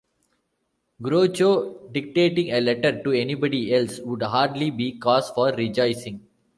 Groucho 0.99 1.91
dictating 1.93 2.49
a 2.51 2.59
letter 2.59 3.03
to 3.03 3.11
anybody 3.11 3.71
else 3.71 3.99
would 3.99 4.23
hardly 4.23 4.71
be 4.71 4.97
cause 4.97 5.29
for 5.29 5.51
rejoicing. 5.53 6.25